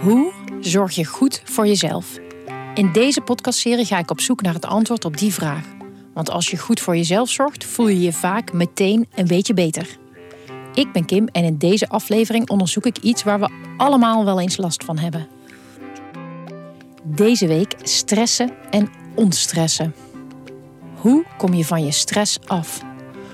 [0.00, 2.18] Hoe zorg je goed voor jezelf?
[2.74, 5.64] In deze podcastserie ga ik op zoek naar het antwoord op die vraag.
[6.14, 9.98] Want als je goed voor jezelf zorgt, voel je je vaak meteen een beetje beter.
[10.74, 14.56] Ik ben Kim en in deze aflevering onderzoek ik iets waar we allemaal wel eens
[14.56, 15.28] last van hebben.
[17.02, 19.94] Deze week stressen en ontstressen.
[20.94, 22.82] Hoe kom je van je stress af?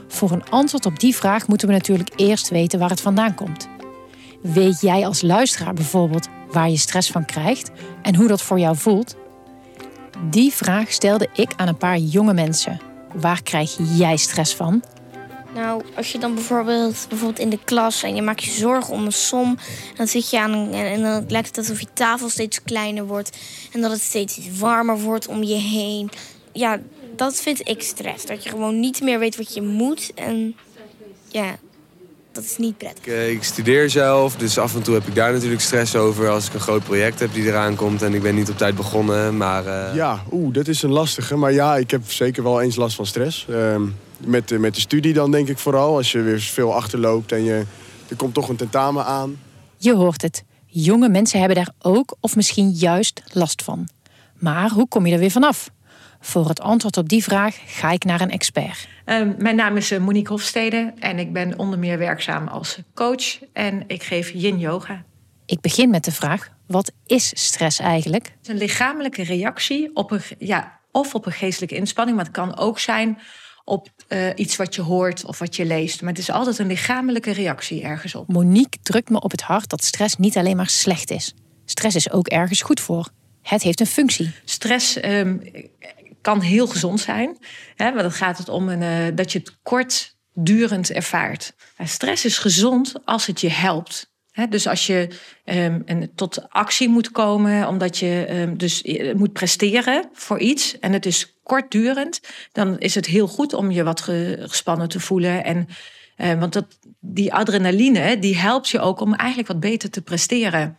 [0.08, 3.68] Voor een antwoord op die vraag moeten we natuurlijk eerst weten waar het vandaan komt.
[4.40, 7.70] Weet jij als luisteraar bijvoorbeeld waar je stress van krijgt
[8.02, 9.16] en hoe dat voor jou voelt?
[10.30, 12.80] Die vraag stelde ik aan een paar jonge mensen.
[13.14, 14.82] Waar krijg jij stress van?
[15.54, 19.04] Nou, als je dan bijvoorbeeld, bijvoorbeeld in de klas en je maakt je zorgen om
[19.04, 19.46] een som,
[19.88, 23.36] en dan zit je aan en dan lijkt het alsof je tafel steeds kleiner wordt
[23.72, 26.10] en dat het steeds warmer wordt om je heen.
[26.52, 26.80] Ja,
[27.16, 28.26] dat vind ik stress.
[28.26, 30.56] Dat je gewoon niet meer weet wat je moet en
[31.28, 31.56] ja,
[32.36, 33.04] dat is niet prettig.
[33.04, 36.28] Ik, eh, ik, studeer zelf, dus af en toe heb ik daar natuurlijk stress over
[36.28, 38.74] als ik een groot project heb die eraan komt en ik ben niet op tijd
[38.74, 39.36] begonnen.
[39.36, 39.94] Maar, uh...
[39.94, 41.36] Ja, oeh, dat is een lastige.
[41.36, 43.46] Maar ja, ik heb zeker wel eens last van stress.
[43.50, 43.76] Uh,
[44.18, 45.96] met, met de studie dan denk ik vooral.
[45.96, 47.64] Als je weer veel achterloopt en je,
[48.08, 49.38] er komt toch een tentamen aan.
[49.76, 50.44] Je hoort het.
[50.66, 53.88] Jonge mensen hebben daar ook of misschien juist last van.
[54.38, 55.70] Maar hoe kom je er weer vanaf?
[56.20, 58.88] Voor het antwoord op die vraag ga ik naar een expert.
[59.04, 63.38] Um, mijn naam is eh, Monique Hofstede en ik ben onder meer werkzaam als coach
[63.52, 65.04] en ik geef yin yoga.
[65.46, 68.24] Ik begin met de vraag: wat is stress eigenlijk?
[68.24, 72.34] Het is een lichamelijke reactie op een, ja, of op een geestelijke inspanning, maar het
[72.34, 73.18] kan ook zijn
[73.64, 76.00] op uh, iets wat je hoort of wat je leest.
[76.00, 78.28] Maar het is altijd een lichamelijke reactie ergens op.
[78.28, 81.34] Monique drukt me op het hart dat stress niet alleen maar slecht is.
[81.64, 83.08] Stress is ook ergens goed voor.
[83.42, 84.32] Het heeft een functie.
[84.44, 85.42] Stress um,
[86.26, 87.36] kan heel gezond zijn.
[87.76, 91.54] Hè, maar dan gaat het om een, uh, dat je het kortdurend ervaart.
[91.84, 94.14] stress is gezond als het je helpt.
[94.48, 95.08] dus als je
[95.44, 98.82] um, een, tot actie moet komen, omdat je um, dus
[99.16, 102.20] moet presteren voor iets en het is kortdurend,
[102.52, 105.44] dan is het heel goed om je wat gespannen te voelen.
[105.44, 105.68] En,
[106.16, 106.66] uh, want dat,
[107.00, 110.78] die adrenaline die helpt je ook om eigenlijk wat beter te presteren.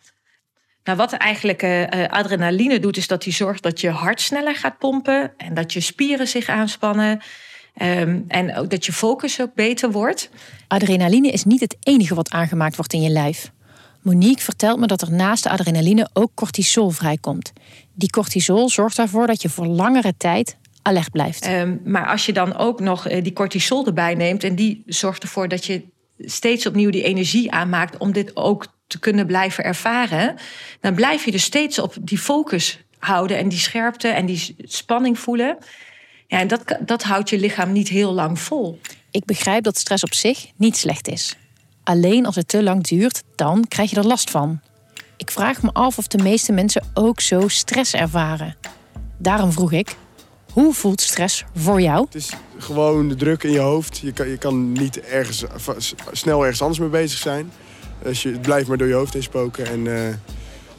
[0.88, 4.78] Nou, wat eigenlijk uh, adrenaline doet, is dat die zorgt dat je hart sneller gaat
[4.78, 7.22] pompen en dat je spieren zich aanspannen.
[7.82, 10.30] Um, en ook dat je focus ook beter wordt.
[10.68, 13.52] Adrenaline is niet het enige wat aangemaakt wordt in je lijf.
[14.02, 17.54] Monique vertelt me dat er naast de adrenaline ook cortisol vrijkomt.
[17.94, 21.48] Die cortisol zorgt ervoor dat je voor langere tijd alert blijft.
[21.48, 25.48] Um, maar als je dan ook nog die cortisol erbij neemt en die zorgt ervoor
[25.48, 25.84] dat je
[26.18, 30.36] steeds opnieuw die energie aanmaakt om dit ook te kunnen blijven ervaren,
[30.82, 35.20] dan blijf je dus steeds op die focus houden en die scherpte en die spanning
[35.20, 35.58] voelen.
[36.28, 38.80] Ja, en dat, dat houdt je lichaam niet heel lang vol.
[39.12, 41.36] Ik begrijp dat stress op zich niet slecht is.
[41.84, 44.60] Alleen als het te lang duurt, dan krijg je er last van.
[45.18, 48.56] Ik vraag me af of de meeste mensen ook zo stress ervaren.
[49.18, 49.96] Daarom vroeg ik:
[50.52, 52.06] hoe voelt stress voor jou?
[52.06, 53.98] Het is gewoon de druk in je hoofd.
[53.98, 55.46] Je kan, je kan niet ergens,
[56.12, 57.52] snel ergens anders mee bezig zijn.
[58.08, 59.66] Het blijft maar door je hoofd heen spoken.
[59.66, 60.08] En, uh,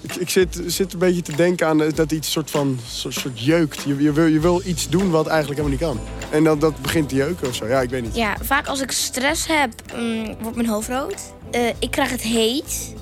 [0.00, 3.44] ik, ik zit, zit, een beetje te denken aan dat iets soort van soort, soort
[3.44, 3.82] jeukt.
[3.82, 6.28] Je, je, wil, je wil iets doen wat eigenlijk helemaal niet kan.
[6.30, 7.66] En dat, dat begint te jeuken of zo.
[7.66, 8.16] Ja, ik weet niet.
[8.16, 11.32] Ja, vaak als ik stress heb, um, wordt mijn hoofd rood.
[11.54, 12.94] Uh, ik krijg het heet.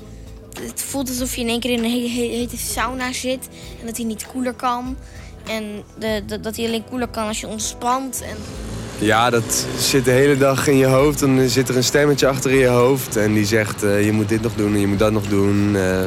[0.59, 3.49] Het voelt alsof je in één keer in een hele hete sauna zit.
[3.79, 4.97] En dat hij niet koeler kan.
[5.47, 8.21] En de, de, dat hij alleen koeler kan als je ontspant.
[8.21, 8.37] En...
[8.99, 11.19] Ja, dat zit de hele dag in je hoofd.
[11.19, 13.15] Dan zit er een stemmetje achter in je hoofd.
[13.15, 15.75] En die zegt, uh, je moet dit nog doen en je moet dat nog doen.
[15.75, 16.05] Uh...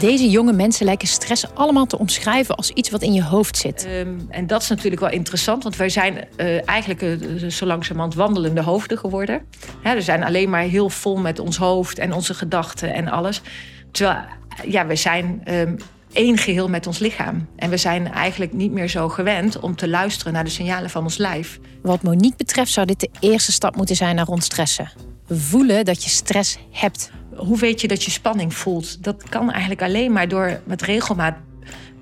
[0.00, 3.86] Deze jonge mensen lijken stress allemaal te omschrijven als iets wat in je hoofd zit.
[3.86, 5.62] Um, en dat is natuurlijk wel interessant.
[5.62, 9.42] Want wij zijn uh, eigenlijk uh, zo langzamerhand wandelende hoofden geworden.
[9.84, 13.42] Ja, we zijn alleen maar heel vol met ons hoofd en onze gedachten en alles.
[13.90, 14.18] Terwijl,
[14.66, 15.42] ja, we zijn...
[15.50, 15.76] Um,
[16.12, 17.48] één geheel met ons lichaam.
[17.56, 21.02] En we zijn eigenlijk niet meer zo gewend om te luisteren naar de signalen van
[21.02, 21.58] ons lijf.
[21.82, 24.90] Wat Monique betreft zou dit de eerste stap moeten zijn naar ontstressen.
[25.28, 27.10] Voelen dat je stress hebt.
[27.34, 29.02] Hoe weet je dat je spanning voelt?
[29.02, 31.36] Dat kan eigenlijk alleen maar door met regelmaat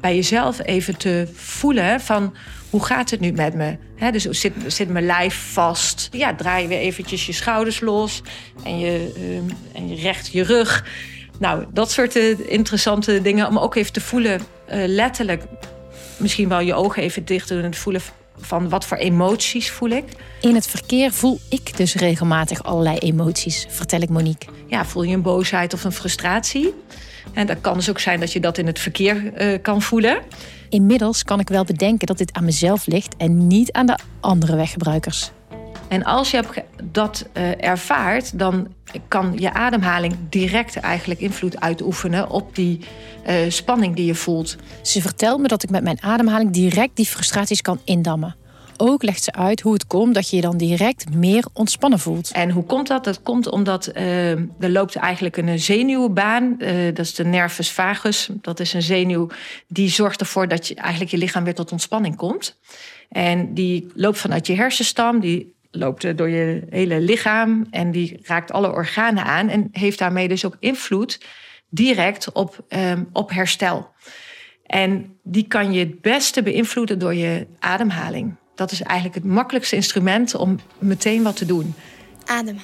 [0.01, 2.35] bij jezelf even te voelen van
[2.71, 3.77] hoe gaat het nu met me?
[3.97, 6.09] He, dus zit, zit mijn lijf vast?
[6.13, 8.23] Ja, draai je weer eventjes je schouders los
[8.65, 10.85] en je, uh, en je recht je rug.
[11.39, 15.43] Nou, dat soort eh, interessante dingen om ook even te voelen, uh, letterlijk.
[16.17, 18.01] Misschien wel je ogen even dicht doen en te voelen
[18.39, 20.05] van wat voor emoties voel ik.
[20.41, 24.53] In het verkeer voel ik dus regelmatig allerlei emoties, vertel ik Monique.
[24.67, 26.75] Ja, voel je een boosheid of een frustratie?
[27.33, 30.19] En dat kan dus ook zijn dat je dat in het verkeer uh, kan voelen.
[30.69, 34.57] Inmiddels kan ik wel bedenken dat dit aan mezelf ligt en niet aan de andere
[34.57, 35.31] weggebruikers.
[35.89, 36.43] En als je
[36.85, 38.75] dat uh, ervaart, dan
[39.09, 42.81] kan je ademhaling direct eigenlijk invloed uitoefenen op die
[43.29, 44.57] uh, spanning die je voelt.
[44.83, 48.37] Ze vertelt me dat ik met mijn ademhaling direct die frustraties kan indammen.
[48.79, 52.31] Ook legt ze uit hoe het komt dat je je dan direct meer ontspannen voelt.
[52.31, 53.05] En hoe komt dat?
[53.05, 56.55] Dat komt omdat uh, er loopt eigenlijk een zenuwbaan.
[56.59, 58.29] Uh, dat is de nervus vagus.
[58.41, 59.29] Dat is een zenuw
[59.69, 62.59] die zorgt ervoor dat je eigenlijk je lichaam weer tot ontspanning komt.
[63.09, 68.53] En die loopt vanuit je hersenstam, die loopt door je hele lichaam en die raakt
[68.53, 71.21] alle organen aan en heeft daarmee dus ook invloed
[71.69, 73.91] direct op, um, op herstel.
[74.67, 78.35] En die kan je het beste beïnvloeden door je ademhaling.
[78.55, 81.75] Dat is eigenlijk het makkelijkste instrument om meteen wat te doen.
[82.25, 82.59] Adem.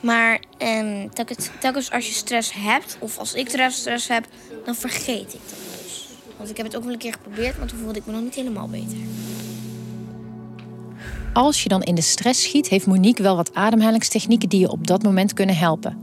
[0.00, 4.26] Maar um, telkens, telkens als je stress hebt, of als ik stress heb,
[4.64, 6.08] dan vergeet ik dat dus.
[6.36, 8.22] Want ik heb het ook wel een keer geprobeerd, maar toen voelde ik me nog
[8.22, 8.96] niet helemaal beter.
[11.36, 14.86] Als je dan in de stress schiet, heeft Monique wel wat ademhalingstechnieken die je op
[14.86, 15.98] dat moment kunnen helpen.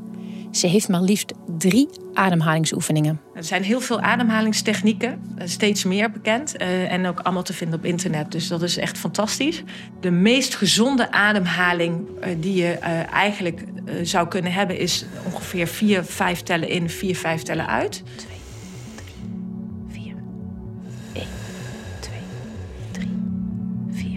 [0.52, 3.22] Ze heeft maar liefst drie ademhalingsoefeningen.
[3.34, 7.80] Er zijn heel veel ademhalingstechnieken, eh, steeds meer bekend uh, en ook allemaal te vinden
[7.80, 8.32] op internet.
[8.32, 9.64] Dus dat is echt fantastisch.
[10.02, 12.72] De meest gezonde ademhaling uh, die je
[13.12, 13.64] eigenlijk
[14.02, 18.04] zou kunnen hebben is ongeveer vier, vijf tellen in, vier, vijf tellen uit.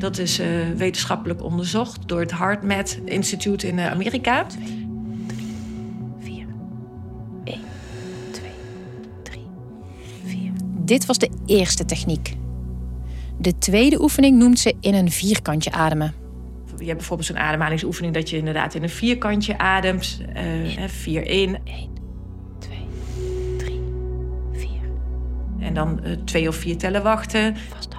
[0.07, 4.45] Dat is uh, wetenschappelijk onderzocht door het HeartMath Institute in uh, Amerika.
[4.45, 4.65] 2,
[5.27, 5.39] 3,
[6.21, 6.47] 4,
[7.45, 7.61] 1,
[8.31, 8.51] 2,
[9.23, 9.41] 3,
[10.25, 10.51] 4.
[10.79, 12.37] Dit was de eerste techniek.
[13.39, 16.15] De tweede oefening noemt ze in een vierkantje ademen.
[16.79, 20.21] Je hebt bijvoorbeeld zo'n ademhalingsoefening dat je inderdaad in een vierkantje ademt.
[20.37, 21.59] Uh, 4, 1.
[21.65, 21.91] 1,
[22.59, 22.79] 2,
[23.57, 23.81] 3,
[24.53, 24.69] 4.
[25.61, 27.57] En dan uh, twee of vier tellen wachten.
[27.57, 27.96] Vasthouden.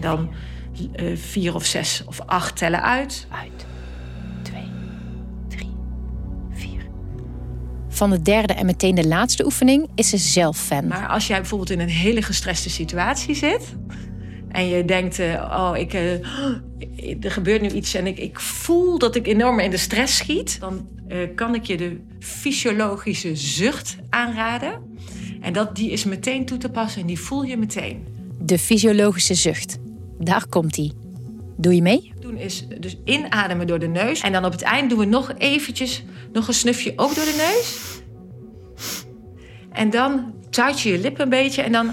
[0.00, 0.30] En dan
[0.96, 3.26] uh, vier of zes of acht tellen uit.
[3.30, 3.66] Uit.
[4.42, 4.68] Twee,
[5.48, 5.74] drie,
[6.50, 6.86] vier.
[7.88, 10.86] Van de derde en meteen de laatste oefening is ze zelf fan.
[10.86, 13.74] Maar als jij bijvoorbeeld in een hele gestreste situatie zit.
[14.48, 16.12] En je denkt, uh, oh, ik, uh,
[17.24, 20.60] er gebeurt nu iets en ik, ik voel dat ik enorm in de stress schiet.
[20.60, 20.88] Dan
[21.34, 24.98] kan ik je de fysiologische zucht aanraden.
[25.40, 28.06] En dat, die is meteen toe te passen en die voel je meteen.
[28.38, 29.78] De fysiologische zucht.
[30.20, 30.92] Daar komt hij.
[31.56, 32.12] Doe je mee?
[32.20, 34.20] Doen is dus inademen door de neus.
[34.20, 37.52] En dan op het eind doen we nog eventjes nog een snufje ook door de
[37.52, 37.78] neus.
[39.72, 41.90] En dan tuit je je lippen een beetje en dan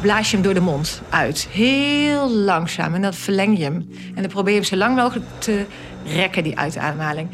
[0.00, 1.48] blaas je hem door de mond uit.
[1.50, 2.94] Heel langzaam.
[2.94, 3.88] En dan verleng je hem.
[4.14, 5.64] En dan probeer je hem zo lang mogelijk te
[6.04, 7.28] rekken, die uitademhaling.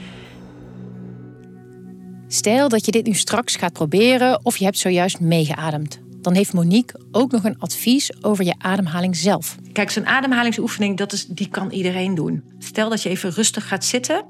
[2.28, 6.52] Stel dat je dit nu straks gaat proberen of je hebt zojuist meegeademd dan heeft
[6.52, 9.56] Monique ook nog een advies over je ademhaling zelf.
[9.73, 12.44] Kijk, zo'n ademhalingsoefening, dat is, die kan iedereen doen.
[12.58, 14.25] Stel dat je even rustig gaat zitten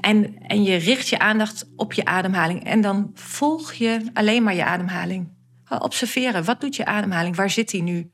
[0.00, 2.64] en, en je richt je aandacht op je ademhaling.
[2.64, 5.32] En dan volg je alleen maar je ademhaling.
[5.78, 7.36] Observeren, wat doet je ademhaling?
[7.36, 8.10] Waar zit die nu?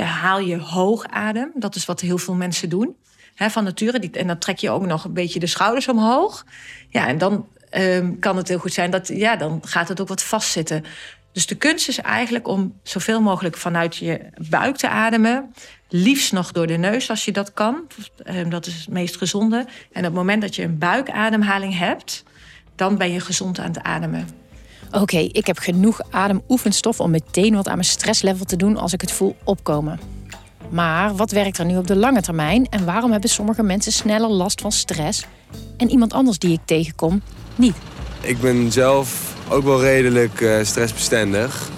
[0.00, 2.96] Haal je hoog adem, dat is wat heel veel mensen doen.
[3.34, 4.10] van nature.
[4.10, 6.44] En dan trek je ook nog een beetje de schouders omhoog.
[6.88, 7.46] Ja, en dan
[7.76, 10.84] um, kan het heel goed zijn dat ja, dan gaat het ook wat vastzitten.
[11.38, 14.20] Dus de kunst is eigenlijk om zoveel mogelijk vanuit je
[14.50, 15.54] buik te ademen.
[15.88, 17.80] Liefst nog door de neus als je dat kan.
[18.24, 19.56] Ehm, dat is het meest gezonde.
[19.92, 22.24] En op het moment dat je een buikademhaling hebt,
[22.74, 24.28] dan ben je gezond aan het ademen.
[24.92, 29.00] Oké, ik heb genoeg ademoefenstof om meteen wat aan mijn stresslevel te doen als ik
[29.00, 30.00] het voel opkomen.
[30.70, 34.30] Maar wat werkt er nu op de lange termijn en waarom hebben sommige mensen sneller
[34.30, 35.24] last van stress
[35.76, 37.22] en iemand anders die ik tegenkom
[37.56, 37.76] niet?
[38.20, 41.70] Ik ben zelf ook wel redelijk uh, stressbestendig.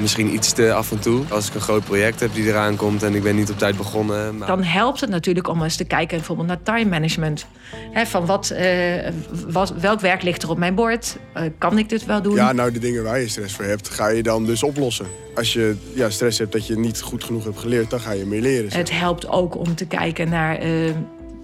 [0.00, 1.24] Misschien iets te af en toe.
[1.28, 3.76] Als ik een groot project heb die eraan komt en ik ben niet op tijd
[3.76, 4.38] begonnen.
[4.38, 4.48] Maar...
[4.48, 7.46] Dan helpt het natuurlijk om eens te kijken bijvoorbeeld naar time management.
[7.94, 9.08] van wat, uh,
[9.48, 11.18] wat, welk werk ligt er op mijn bord?
[11.36, 12.34] Uh, kan ik dit wel doen?
[12.34, 15.06] Ja, nou de dingen waar je stress voor hebt, ga je dan dus oplossen.
[15.34, 18.24] Als je ja, stress hebt dat je niet goed genoeg hebt geleerd, dan ga je
[18.24, 18.72] meer leren.
[18.72, 20.58] Het helpt ook om te kijken naar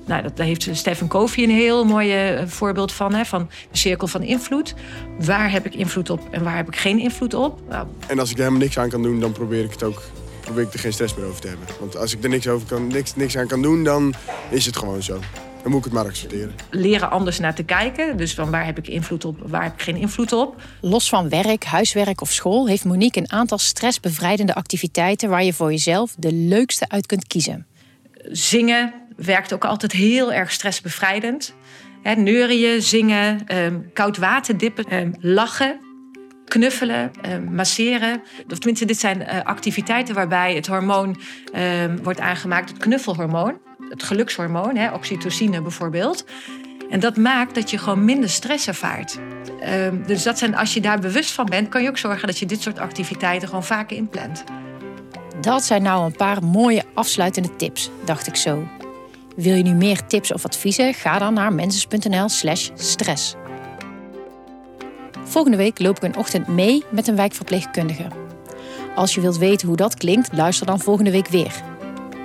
[0.06, 3.14] nou, dat, daar heeft Stephen Covey een heel mooi eh, voorbeeld van.
[3.14, 4.75] Hè, van de cirkel van invloed.
[5.18, 7.61] Waar heb ik invloed op en waar heb ik geen invloed op?
[7.68, 10.02] Nou, en als ik er helemaal niks aan kan doen, dan probeer ik het ook.
[10.40, 11.66] Probeer ik er geen stress meer over te hebben.
[11.80, 14.14] Want als ik er niks, over kan, niks, niks aan kan doen, dan
[14.50, 15.20] is het gewoon zo.
[15.62, 16.54] Dan moet ik het maar accepteren.
[16.70, 18.16] Leren anders naar te kijken.
[18.16, 20.62] Dus van waar heb ik invloed op, waar heb ik geen invloed op.
[20.80, 25.70] Los van werk, huiswerk of school heeft Monique een aantal stressbevrijdende activiteiten waar je voor
[25.70, 27.66] jezelf de leukste uit kunt kiezen.
[28.30, 31.54] Zingen, werkt ook altijd heel erg stressbevrijdend.
[32.02, 35.80] He, neurien, zingen, um, koud water dippen, um, lachen,
[36.44, 38.23] knuffelen, um, masseren.
[38.50, 41.21] Of tenminste, dit zijn uh, activiteiten waarbij het hormoon
[42.02, 43.59] wordt aangemaakt, het knuffelhormoon.
[43.88, 46.25] het gelukshormoon, hè, oxytocine bijvoorbeeld.
[46.90, 49.18] En dat maakt dat je gewoon minder stress ervaart.
[49.61, 52.38] Ehm, dus dat zijn, als je daar bewust van bent, kan je ook zorgen dat
[52.38, 54.44] je dit soort activiteiten gewoon vaker inplant.
[55.40, 58.68] Dat zijn nou een paar mooie afsluitende tips, dacht ik zo.
[59.37, 60.95] Wil je nu meer tips of adviezen?
[60.95, 63.35] Ga dan naar mensis.nl/slash stress.
[65.25, 68.07] Volgende week loop ik een ochtend mee met een wijkverpleegkundige.
[68.95, 71.62] Als je wilt weten hoe dat klinkt, luister dan volgende week weer.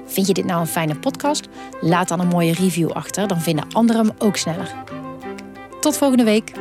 [0.06, 1.48] Vind je dit nou een fijne podcast?
[1.82, 4.74] Laat dan een mooie review achter, dan vinden anderen hem ook sneller.
[5.80, 6.52] Tot volgende week.